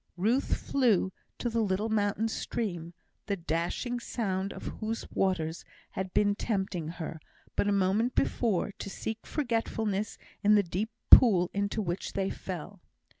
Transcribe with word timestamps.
Ruth 0.17 0.57
flew 0.57 1.11
to 1.37 1.47
the 1.47 1.61
little 1.61 1.87
mountain 1.89 2.27
stream, 2.27 2.95
the 3.27 3.35
dashing 3.35 3.99
sound 3.99 4.51
of 4.51 4.65
whose 4.79 5.05
waters 5.11 5.63
had 5.91 6.11
been 6.11 6.33
tempting 6.33 6.87
her, 6.87 7.19
but 7.55 7.67
a 7.67 7.71
moment 7.71 8.15
before, 8.15 8.71
to 8.79 8.89
seek 8.89 9.27
forgetfulness 9.27 10.17
in 10.43 10.55
the 10.55 10.63
deep 10.63 10.89
pool 11.11 11.51
into 11.53 11.83
which 11.83 12.13
they 12.13 12.31
fell. 12.31 12.81